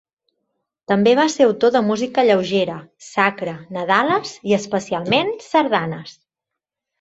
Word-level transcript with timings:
També 0.91 1.11
va 1.17 1.25
ser 1.33 1.45
autor 1.47 1.73
de 1.75 1.81
música 1.89 2.23
lleugera, 2.27 2.77
sacra, 3.09 3.53
nadales 3.77 4.33
i, 4.53 4.57
especialment, 4.59 5.31
sardanes. 5.51 6.17